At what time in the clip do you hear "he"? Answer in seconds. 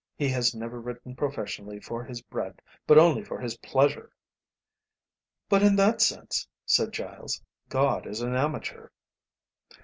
0.17-0.29